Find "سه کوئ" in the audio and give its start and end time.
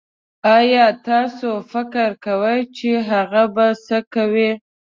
3.85-4.47